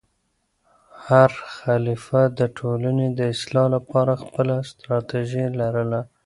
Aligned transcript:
هر 1.07 1.31
خلیفه 1.57 2.21
د 2.39 2.41
ټولنې 2.57 3.07
د 3.17 3.19
اصلاح 3.33 3.67
لپاره 3.75 4.13
خپله 4.23 4.55
ستراتیژي 4.71 5.45
لرله. 5.59 6.01